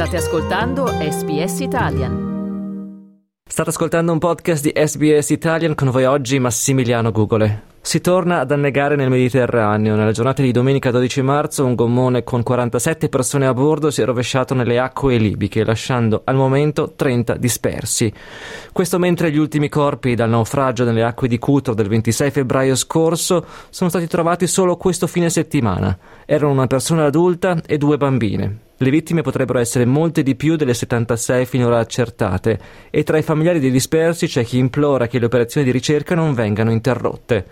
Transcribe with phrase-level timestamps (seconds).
[0.00, 3.34] State ascoltando SBS Italian.
[3.46, 7.64] State ascoltando un podcast di SBS Italian con voi oggi Massimiliano Gugole.
[7.82, 9.96] Si torna ad annegare nel Mediterraneo.
[9.96, 14.06] Nella giornata di domenica 12 marzo un gommone con 47 persone a bordo si è
[14.06, 18.10] rovesciato nelle acque libiche, lasciando al momento 30 dispersi.
[18.72, 23.44] Questo mentre gli ultimi corpi dal naufragio nelle acque di Cutro del 26 febbraio scorso
[23.68, 25.94] sono stati trovati solo questo fine settimana.
[26.24, 28.68] Erano una persona adulta e due bambine.
[28.82, 32.58] Le vittime potrebbero essere molte di più delle 76 finora accertate
[32.88, 36.32] e tra i familiari dei dispersi c'è chi implora che le operazioni di ricerca non
[36.32, 37.44] vengano interrotte.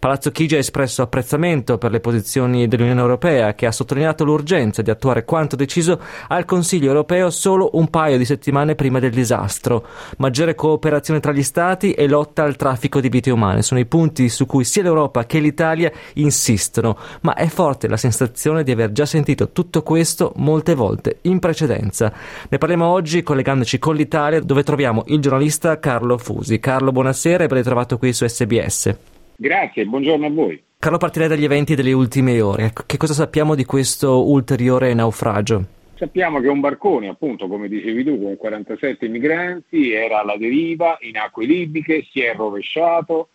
[0.00, 4.88] Palazzo Chigi ha espresso apprezzamento per le posizioni dell'Unione Europea, che ha sottolineato l'urgenza di
[4.88, 9.86] attuare quanto deciso al Consiglio europeo solo un paio di settimane prima del disastro.
[10.16, 14.30] Maggiore cooperazione tra gli Stati e lotta al traffico di vite umane sono i punti
[14.30, 19.04] su cui sia l'Europa che l'Italia insistono, ma è forte la sensazione di aver già
[19.04, 22.10] sentito tutto questo molte volte in precedenza.
[22.48, 26.58] Ne parliamo oggi collegandoci con l'Italia, dove troviamo il giornalista Carlo Fusi.
[26.58, 29.09] Carlo, buonasera e ben ritrovato qui su SBS.
[29.42, 30.62] Grazie, buongiorno a voi.
[30.78, 32.66] Carlo, partirei dagli eventi delle ultime ore.
[32.66, 35.64] Ecco, che cosa sappiamo di questo ulteriore naufragio?
[35.94, 41.16] Sappiamo che un barcone, appunto, come dicevi tu, con 47 migranti, era alla deriva in
[41.16, 43.30] acque libiche, si è rovesciato.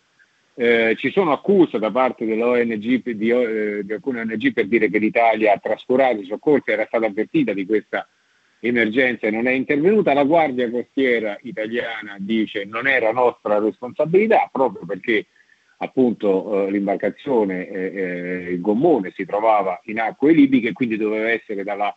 [0.54, 4.98] Eh, ci sono accuse da parte dell'ONG, di, eh, di alcune ONG per dire che
[4.98, 8.06] l'Italia ha trascurato i soccorsi, era stata avvertita di questa
[8.60, 10.14] emergenza e non è intervenuta.
[10.14, 15.26] La Guardia Costiera italiana dice non era nostra responsabilità proprio perché
[15.78, 21.30] appunto eh, l'imbarcazione, eh, eh, il gommone si trovava in acque libiche e quindi doveva
[21.30, 21.94] essere dalla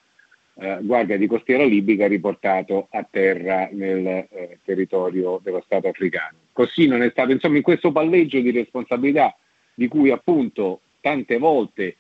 [0.56, 6.38] eh, Guardia di Costiera libica riportato a terra nel eh, territorio dello Stato africano.
[6.52, 9.36] Così non è stato, insomma, in questo palleggio di responsabilità
[9.74, 11.96] di cui appunto tante volte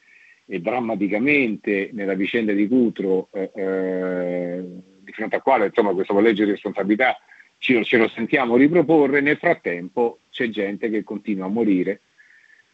[0.46, 4.64] e drammaticamente nella vicenda di Cutro, eh,
[5.00, 7.18] di fronte al quale insomma, questo palleggio di responsabilità
[7.60, 12.02] ce, ce lo sentiamo riproporre, nel frattempo c'è gente che continua a morire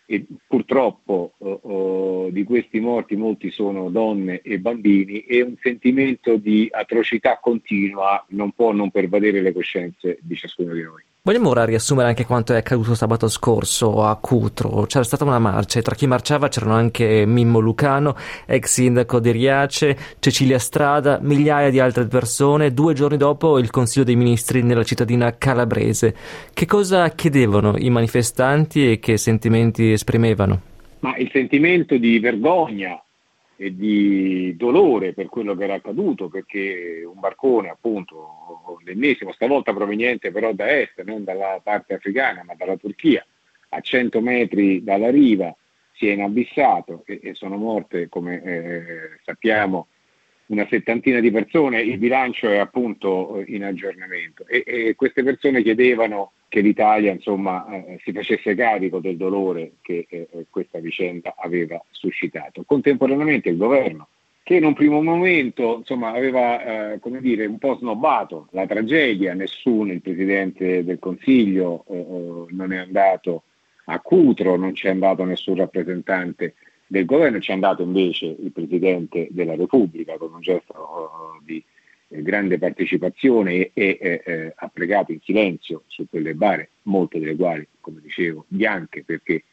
[0.05, 6.37] e purtroppo oh, oh, di questi morti molti sono donne e bambini e un sentimento
[6.37, 11.03] di atrocità continua non può non pervadere le coscienze di ciascuno di noi.
[11.25, 14.85] Vogliamo ora riassumere anche quanto è accaduto sabato scorso a Cutro.
[14.85, 18.15] C'era stata una marcia e tra chi marciava c'erano anche Mimmo Lucano,
[18.45, 22.75] ex sindaco di Riace, Cecilia Strada, migliaia di altre persone.
[22.75, 26.15] Due giorni dopo il Consiglio dei Ministri nella cittadina calabrese.
[26.53, 30.61] Che cosa chiedevano i manifestanti e che sentimenti esprimevano?
[30.99, 33.03] Ma il sentimento di vergogna
[33.57, 40.31] e di dolore per quello che era accaduto, perché un barcone, appunto, l'ennesimo, stavolta proveniente
[40.31, 43.25] però da est, non dalla parte africana, ma dalla Turchia,
[43.69, 45.55] a 100 metri dalla riva,
[45.93, 48.85] si è inabissato e, e sono morte, come eh,
[49.23, 49.87] sappiamo,
[50.47, 54.45] una settantina di persone, il bilancio è appunto in aggiornamento.
[54.47, 60.05] E, e queste persone chiedevano che l'Italia insomma, eh, si facesse carico del dolore che
[60.09, 62.63] eh, questa vicenda aveva suscitato.
[62.65, 64.07] Contemporaneamente il governo,
[64.43, 69.91] che in un primo momento insomma, aveva eh, dire, un po' snobbato la tragedia, nessuno,
[69.91, 73.43] il Presidente del Consiglio eh, eh, non è andato
[73.85, 76.53] a Cutro, non c'è andato nessun rappresentante
[76.87, 81.63] del governo, ci è andato invece il Presidente della Repubblica con un gesto di eh,
[82.07, 87.67] grande partecipazione e, e eh, ha pregato in silenzio su quelle bare, molte delle quali,
[87.79, 89.43] come dicevo, bianche perché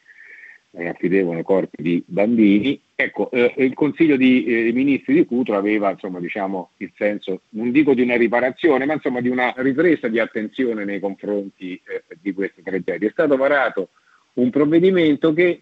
[0.71, 2.79] eh, affidevano corpi di bambini.
[2.95, 7.71] Ecco, eh, il Consiglio di eh, Ministri di Cutro aveva insomma, diciamo, il senso, non
[7.71, 12.33] dico di una riparazione, ma insomma di una ripresa di attenzione nei confronti eh, di
[12.33, 13.09] queste tragedie.
[13.09, 13.89] È stato varato
[14.33, 15.61] un provvedimento che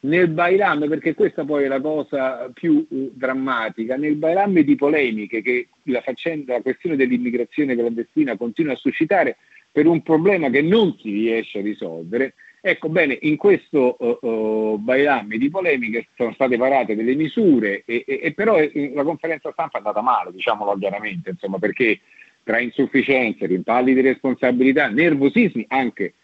[0.00, 5.42] nel Bailam, perché questa poi è la cosa più uh, drammatica, nel Bailam di polemiche
[5.42, 9.38] che la, faccenda, la questione dell'immigrazione clandestina continua a suscitare
[9.70, 14.78] per un problema che non si riesce a risolvere, ecco bene, in questo uh, uh,
[14.78, 19.50] Bailam di polemiche sono state varate delle misure e, e, e però eh, la conferenza
[19.52, 22.00] stampa è andata male, diciamolo chiaramente, insomma, perché
[22.44, 26.14] tra insufficienze, rimpalli di responsabilità, nervosismi anche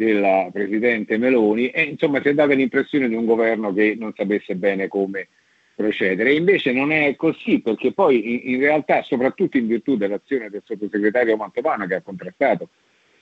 [0.00, 4.54] della Presidente Meloni e insomma si è data l'impressione di un governo che non sapesse
[4.56, 5.28] bene come
[5.74, 6.32] procedere.
[6.32, 11.36] Invece non è così perché poi in, in realtà, soprattutto in virtù dell'azione del sottosegretario
[11.36, 12.70] Mantovano che ha contrastato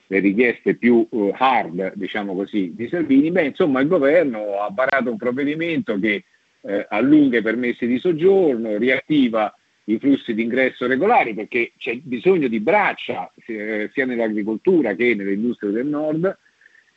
[0.07, 5.11] le richieste più uh, hard, diciamo così, di Salvini, beh, insomma il governo ha varato
[5.11, 6.25] un provvedimento che
[6.61, 9.53] eh, allunga i permessi di soggiorno, riattiva
[9.85, 15.33] i flussi di ingresso regolari perché c'è bisogno di braccia eh, sia nell'agricoltura che nelle
[15.33, 16.39] industrie del nord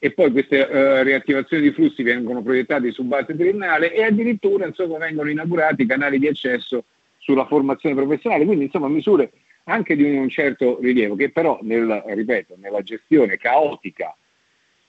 [0.03, 4.97] e poi queste uh, riattivazioni di flussi vengono proiettate su base triennale e addirittura insomma,
[4.97, 6.85] vengono inaugurati canali di accesso
[7.19, 9.31] sulla formazione professionale, quindi insomma misure
[9.65, 14.17] anche di un certo rilievo che però nel, ripeto, nella gestione caotica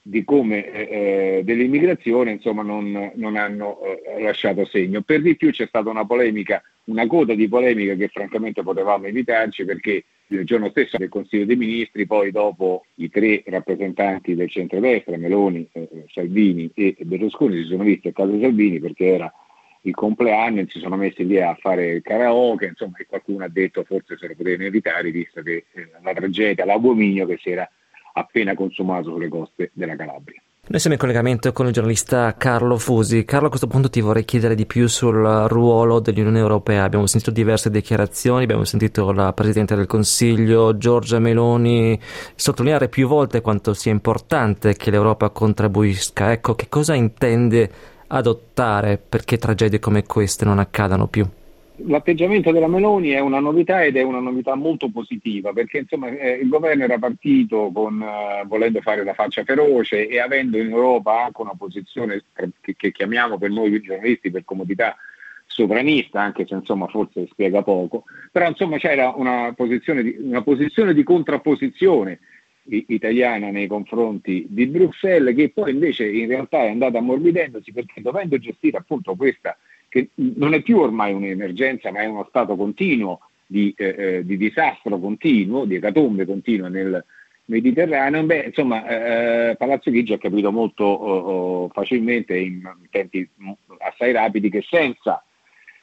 [0.04, 0.80] di come eh,
[1.38, 5.02] eh, dell'immigrazione insomma non, non hanno eh, lasciato segno.
[5.02, 9.64] Per di più c'è stata una polemica, una coda di polemica che francamente potevamo evitarci
[9.64, 15.16] perché il giorno stesso del Consiglio dei Ministri, poi dopo i tre rappresentanti del centrodestra,
[15.16, 19.32] Meloni, eh, Salvini e Berlusconi, si sono visti a casa Salvini perché era
[19.82, 23.48] il compleanno e si sono messi lì a fare il karaoke, insomma, e qualcuno ha
[23.48, 27.70] detto forse se lo potevano evitare visto che eh, la tragedia, l'abominio che si era
[28.12, 30.42] appena consumato sulle coste della Calabria.
[30.64, 33.24] Noi siamo in collegamento con il giornalista Carlo Fusi.
[33.24, 35.16] Carlo, a questo punto ti vorrei chiedere di più sul
[35.48, 36.84] ruolo dell'Unione Europea.
[36.84, 41.98] Abbiamo sentito diverse dichiarazioni, abbiamo sentito la Presidente del Consiglio, Giorgia Meloni,
[42.36, 46.30] sottolineare più volte quanto sia importante che l'Europa contribuisca.
[46.30, 47.70] Ecco, che cosa intende
[48.06, 51.28] adottare perché tragedie come queste non accadano più?
[51.86, 56.38] L'atteggiamento della Meloni è una novità ed è una novità molto positiva perché insomma, eh,
[56.40, 61.24] il governo era partito con, uh, volendo fare la faccia feroce e avendo in Europa
[61.24, 62.24] anche una posizione
[62.60, 64.96] che, che chiamiamo per noi giornalisti per comodità
[65.46, 70.94] sovranista, anche se insomma forse spiega poco, però insomma c'era una posizione di, una posizione
[70.94, 72.20] di contrapposizione
[72.64, 78.38] italiana nei confronti di Bruxelles che poi invece in realtà è andata ammorbidendosi perché dovendo
[78.38, 79.56] gestire appunto questa
[79.92, 84.38] che non è più ormai un'emergenza ma è uno stato continuo di, eh, eh di
[84.38, 87.04] disastro continuo, di ecatombe continua nel
[87.44, 93.28] Mediterraneo, beh insomma eh, eh Palazzo Chigi ha capito molto oh, oh, facilmente in tempi
[93.80, 95.22] assai rapidi che senza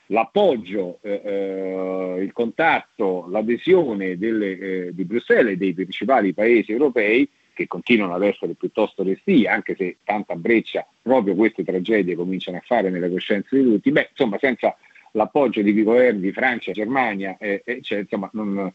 [0.08, 7.30] l'appoggio, eh, eh, il contatto, l'adesione delle, di Bruxelles e dei principali paesi europei
[7.60, 12.64] che continuano ad essere piuttosto resti, anche se tanta breccia proprio queste tragedie cominciano a
[12.64, 14.78] fare nelle coscienze di tutti, beh, insomma, senza
[15.12, 18.72] l'appoggio di governi Francia, Germania, eh, cioè, insomma, non,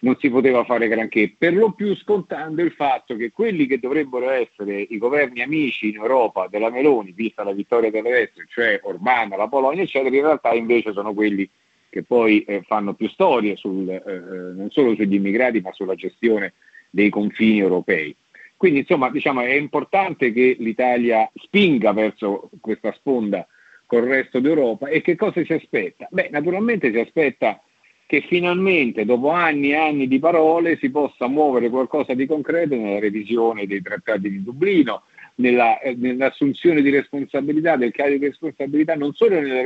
[0.00, 4.28] non si poteva fare granché, per lo più scontando il fatto che quelli che dovrebbero
[4.30, 9.36] essere i governi amici in Europa della Meloni, vista la vittoria della destra, cioè Orbán,
[9.36, 11.48] la Polonia, eccetera, in realtà invece sono quelli
[11.88, 15.94] che poi eh, fanno più storie sul, eh, eh non solo sugli immigrati ma sulla
[15.94, 16.54] gestione
[16.90, 18.14] dei confini europei.
[18.56, 23.46] Quindi insomma diciamo, è importante che l'Italia spinga verso questa sponda
[23.86, 26.06] col resto d'Europa e che cosa si aspetta?
[26.10, 27.60] Beh, naturalmente si aspetta
[28.06, 32.98] che finalmente dopo anni e anni di parole si possa muovere qualcosa di concreto nella
[32.98, 35.04] revisione dei trattati di Dublino,
[35.36, 39.62] nella, eh, nell'assunzione di responsabilità, del carico di responsabilità, non solo nella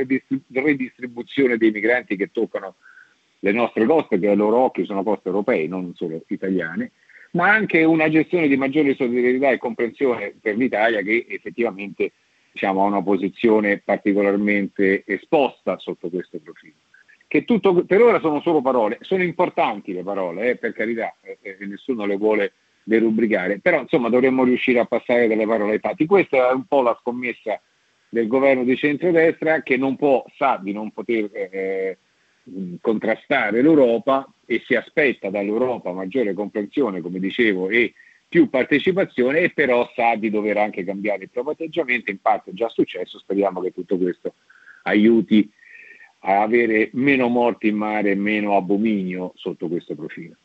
[0.53, 2.75] redistribuzione dei migranti che toccano
[3.39, 6.91] le nostre coste, che ai loro occhi sono coste europee, non solo italiane,
[7.35, 12.13] ma anche una gestione di maggiore solidarietà e comprensione per l'Italia che effettivamente
[12.51, 16.73] diciamo, ha una posizione particolarmente esposta sotto questo profilo
[17.27, 21.37] che tutto, per ora sono solo parole, sono importanti le parole, eh, per carità, eh,
[21.41, 22.53] eh, nessuno le vuole
[22.83, 26.05] derubricare, però insomma dovremmo riuscire a passare dalle parole ai fatti.
[26.05, 27.59] Questa è un po' la scommessa
[28.07, 31.97] del governo di centrodestra che non può, sa di non poter eh,
[32.81, 37.93] contrastare l'Europa e si aspetta dall'Europa maggiore comprensione, come dicevo, e
[38.27, 42.53] più partecipazione e però sa di dover anche cambiare il proprio atteggiamento, in parte è
[42.53, 44.33] già successo, speriamo che tutto questo
[44.83, 45.49] aiuti
[46.19, 50.35] a avere meno morti in mare e meno abominio sotto questo profilo.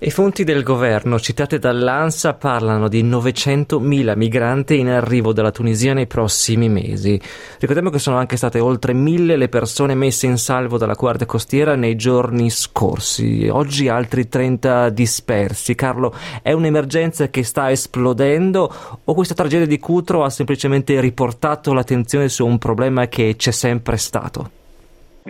[0.00, 6.06] I fonti del governo citate dall'ANSA parlano di 900.000 migranti in arrivo dalla Tunisia nei
[6.06, 7.20] prossimi mesi.
[7.58, 11.74] Ricordiamo che sono anche state oltre 1.000 le persone messe in salvo dalla Guardia Costiera
[11.74, 15.74] nei giorni scorsi, oggi altri 30 dispersi.
[15.74, 22.28] Carlo, è un'emergenza che sta esplodendo o questa tragedia di Cutro ha semplicemente riportato l'attenzione
[22.28, 24.57] su un problema che c'è sempre stato?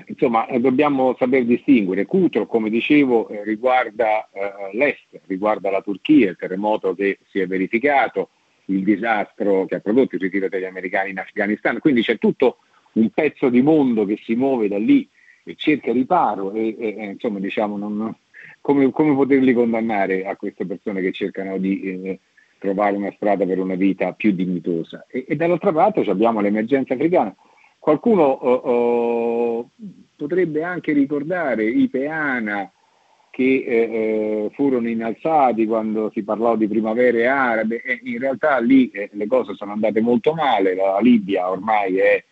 [0.06, 2.06] Insomma, eh, dobbiamo saper distinguere.
[2.06, 7.46] Cutro, come dicevo, eh, riguarda eh, l'est, riguarda la Turchia, il terremoto che si è
[7.46, 8.30] verificato,
[8.66, 12.58] il disastro che ha prodotto il ritiro degli americani in Afghanistan, quindi c'è tutto
[12.92, 15.08] un pezzo di mondo che si muove da lì
[15.44, 18.14] e cerca riparo e, e, insomma, diciamo, non,
[18.60, 22.20] come, come, poterli condannare a queste persone che cercano di eh,
[22.58, 25.06] trovare una strada per una vita più dignitosa?
[25.08, 27.34] E, e dall'altra parte abbiamo l'emergenza africana
[27.88, 29.70] Qualcuno oh, oh,
[30.14, 32.70] potrebbe anche ricordare i Peana
[33.30, 38.90] che eh, eh, furono innalzati quando si parlò di primavere arabe e in realtà lì
[38.90, 42.22] eh, le cose sono andate molto male, la Libia ormai è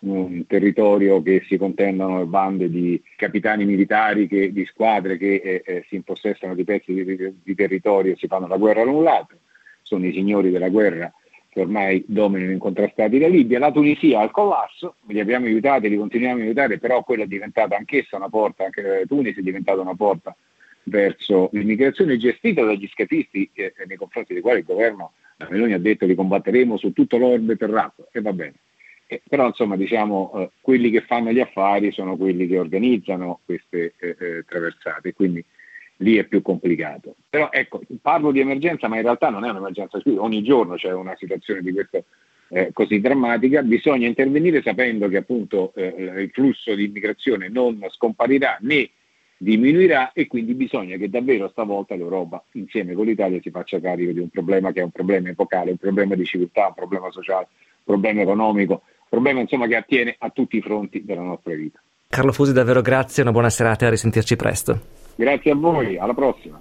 [0.00, 5.84] un territorio che si contendono bande di capitani militari, che, di squadre che eh, eh,
[5.88, 9.38] si impossessano di pezzi di, di, territorio e si fanno la guerra l'un l'altro,
[9.80, 11.10] sono i signori della guerra
[11.56, 16.40] che ormai dominano incontrastati la Libia, la Tunisia al collasso, li abbiamo aiutati, li continuiamo
[16.40, 19.94] a aiutare, però quella è diventata anch'essa una porta, anche la Tunisia è diventata una
[19.94, 20.36] porta
[20.82, 25.12] verso l'immigrazione gestita dagli scafisti eh, nei confronti dei quali il governo
[25.48, 28.54] Meloni ha detto li combatteremo su tutto l'orbe terracqueo e va bene.
[29.06, 33.94] Eh, però insomma diciamo eh, quelli che fanno gli affari sono quelli che organizzano queste
[33.98, 35.42] eh, eh traversate, quindi
[35.98, 37.14] lì è più complicato.
[37.28, 41.16] Però ecco, parlo di emergenza, ma in realtà non è un'emergenza, ogni giorno c'è una
[41.16, 42.04] situazione di questo
[42.48, 48.58] eh, così drammatica, bisogna intervenire sapendo che appunto eh, il flusso di immigrazione non scomparirà
[48.60, 48.90] né
[49.38, 54.20] diminuirà e quindi bisogna che davvero stavolta l'Europa insieme con l'Italia si faccia carico di
[54.20, 57.84] un problema che è un problema epocale, un problema di civiltà, un problema sociale, un
[57.84, 61.82] problema economico, un problema insomma che attiene a tutti i fronti della nostra vita.
[62.08, 64.95] Carlo Fusi, davvero grazie, una buona serata e a risentirci presto.
[65.16, 66.60] Grazie a voi, alla prossima.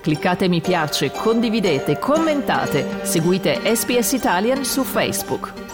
[0.00, 5.69] Cliccate mi piace, condividete, commentate, seguite SPS Italian su Facebook.